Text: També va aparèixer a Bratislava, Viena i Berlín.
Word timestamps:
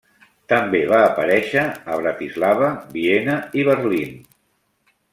També 0.53 0.79
va 0.91 1.01
aparèixer 1.09 1.67
a 1.67 1.99
Bratislava, 2.01 2.73
Viena 2.97 3.39
i 3.63 3.71
Berlín. 3.73 4.21